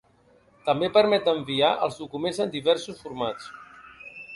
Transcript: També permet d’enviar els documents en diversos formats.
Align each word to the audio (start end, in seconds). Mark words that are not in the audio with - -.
També 0.69 0.89
permet 0.95 1.29
d’enviar 1.29 1.71
els 1.89 2.01
documents 2.03 2.43
en 2.47 2.57
diversos 2.59 3.05
formats. 3.07 3.51